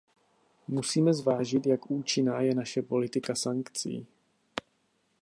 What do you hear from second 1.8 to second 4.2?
účinná je naše politika sankcí.